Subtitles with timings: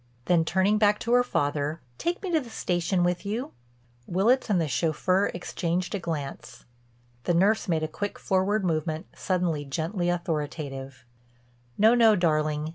[0.25, 3.51] Then turning back to her father, "Take me to the station with you?"
[4.07, 6.65] Willitts and the chauffeur exchanged a glance.
[7.25, 11.05] The nurse made a quick forward movement, suddenly gently authoritative:
[11.77, 12.69] "No, no, darling.